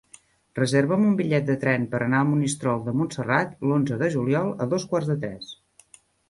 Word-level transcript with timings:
Reserva'm 0.59 1.03
un 1.09 1.17
bitllet 1.19 1.43
de 1.49 1.55
tren 1.63 1.85
per 1.91 1.99
anar 2.05 2.21
a 2.25 2.27
Monistrol 2.29 2.81
de 2.87 2.95
Montserrat 3.03 3.53
l'onze 3.73 3.99
de 4.01 4.11
juliol 4.17 4.51
a 4.67 4.69
dos 4.73 4.89
quarts 4.95 5.13
de 5.13 5.19
tres. 5.27 5.55